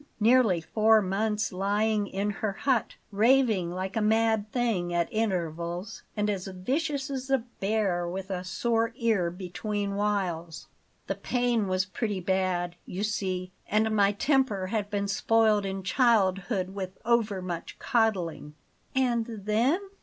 nearly 0.19 0.59
four 0.59 0.99
months 0.99 1.53
lying 1.53 2.07
in 2.07 2.31
her 2.31 2.53
hut, 2.53 2.95
raving 3.11 3.69
like 3.71 3.95
a 3.95 4.01
mad 4.01 4.51
thing 4.51 4.91
at 4.91 5.07
intervals, 5.13 6.01
and 6.17 6.27
as 6.27 6.47
vicious 6.47 7.11
as 7.11 7.29
a 7.29 7.37
bear 7.59 8.07
with 8.09 8.31
a 8.31 8.43
sore 8.43 8.93
ear 8.95 9.29
between 9.29 9.93
whiles. 9.93 10.65
The 11.05 11.13
pain 11.13 11.67
was 11.67 11.85
pretty 11.85 12.19
bad, 12.19 12.77
you 12.87 13.03
see, 13.03 13.51
and 13.67 13.95
my 13.95 14.11
temper 14.13 14.65
had 14.65 14.89
been 14.89 15.07
spoiled 15.07 15.67
in 15.67 15.83
childhood 15.83 16.69
with 16.73 16.97
overmuch 17.05 17.77
coddling." 17.77 18.55
"And 18.95 19.27
then?" 19.27 19.81